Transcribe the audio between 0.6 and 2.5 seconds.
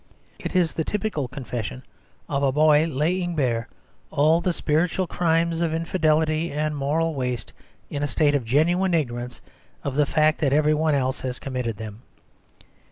the typical confession of